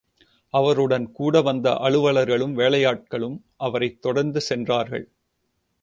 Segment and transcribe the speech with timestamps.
[0.49, 3.41] அவருடன் கூடவந்த, அலுவலர்களும், வேலையாட்களும்
[3.57, 5.11] அவரைத் தொடர்ந்து சென்றார்கள்.